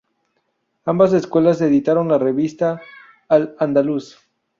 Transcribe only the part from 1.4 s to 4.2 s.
editaron la revista "Al-Andalus".